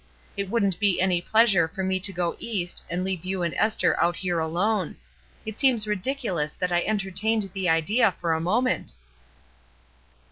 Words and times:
It 0.35 0.49
wouldn't 0.49 0.79
be 0.79 0.99
any 0.99 1.21
pleasure 1.21 1.67
to 1.75 1.83
me 1.83 1.99
to 1.99 2.11
go 2.11 2.35
East 2.39 2.83
and 2.89 3.03
leave 3.03 3.23
you 3.23 3.43
and 3.43 3.53
Esther 3.53 3.95
out 4.01 4.15
here 4.15 4.39
alone; 4.39 4.95
it 5.45 5.59
seems 5.59 5.85
ridiculous 5.85 6.55
that 6.55 6.71
I 6.71 6.81
entertained 6.81 7.51
the 7.53 7.69
idea 7.69 8.11
for 8.13 8.33
a 8.33 8.41
moment." 8.41 8.95